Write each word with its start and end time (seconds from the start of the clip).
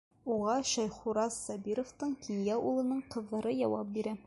Уға 0.35 0.53
Шәйхураз 0.69 1.37
Сабировтың 1.49 2.17
кинйә 2.25 2.57
улының 2.71 3.07
ҡыҙҙары 3.17 3.57
яуап 3.61 3.97
бирә. 3.99 4.19